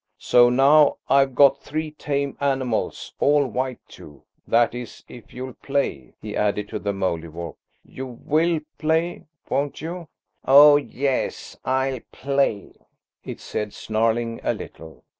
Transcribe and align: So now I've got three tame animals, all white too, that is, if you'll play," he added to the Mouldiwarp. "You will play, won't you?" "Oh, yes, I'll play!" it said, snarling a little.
So 0.17 0.49
now 0.49 0.97
I've 1.09 1.35
got 1.35 1.61
three 1.61 1.91
tame 1.91 2.35
animals, 2.39 3.13
all 3.19 3.45
white 3.45 3.77
too, 3.87 4.23
that 4.47 4.73
is, 4.73 5.03
if 5.07 5.31
you'll 5.31 5.53
play," 5.53 6.15
he 6.19 6.35
added 6.35 6.69
to 6.69 6.79
the 6.79 6.91
Mouldiwarp. 6.91 7.55
"You 7.85 8.07
will 8.07 8.61
play, 8.79 9.25
won't 9.47 9.79
you?" 9.79 10.07
"Oh, 10.43 10.77
yes, 10.77 11.55
I'll 11.63 11.99
play!" 12.11 12.73
it 13.23 13.39
said, 13.39 13.73
snarling 13.73 14.39
a 14.43 14.55
little. 14.55 15.03